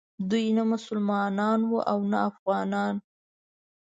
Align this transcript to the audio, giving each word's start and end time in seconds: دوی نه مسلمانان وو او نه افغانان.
دوی 0.29 0.45
نه 0.57 0.63
مسلمانان 0.71 1.59
وو 1.69 1.79
او 1.91 1.99
نه 2.11 2.19
افغانان. 2.29 2.95